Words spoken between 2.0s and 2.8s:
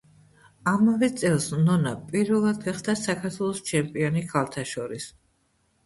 პირველად